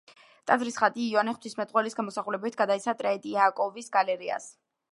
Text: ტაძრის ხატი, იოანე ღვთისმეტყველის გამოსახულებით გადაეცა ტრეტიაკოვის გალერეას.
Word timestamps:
ტაძრის 0.51 0.77
ხატი, 0.83 1.03
იოანე 1.09 1.33
ღვთისმეტყველის 1.35 1.97
გამოსახულებით 1.99 2.57
გადაეცა 2.63 2.95
ტრეტიაკოვის 3.03 3.93
გალერეას. 3.99 4.49